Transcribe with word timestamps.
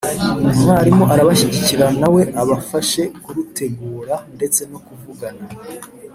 umwarimu 0.53 1.03
arabashyigikira 1.13 1.85
na 1.99 2.07
we 2.13 2.21
abafashe 2.41 3.01
kurutegura 3.23 4.15
ndetse 4.35 4.61
no 4.71 4.79
kuvugana 4.87 5.43